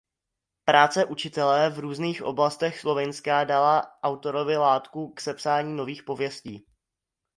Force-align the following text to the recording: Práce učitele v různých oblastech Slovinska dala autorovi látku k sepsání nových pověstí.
Práce 0.65 1.05
učitele 1.05 1.69
v 1.69 1.79
různých 1.79 2.23
oblastech 2.23 2.79
Slovinska 2.79 3.43
dala 3.43 3.91
autorovi 4.03 4.57
látku 4.57 5.13
k 5.13 5.21
sepsání 5.21 5.75
nových 5.75 6.03
pověstí. 6.03 6.65